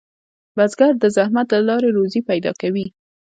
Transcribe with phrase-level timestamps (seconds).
[0.57, 2.85] بزګر د زحمت له لارې روزي پیدا کوي